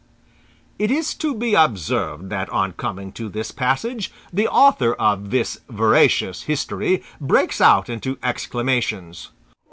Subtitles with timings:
[0.79, 5.59] It is to be observed, that on coming to this passage, the author of this
[5.69, 9.29] veracious history breaks out into exclamations.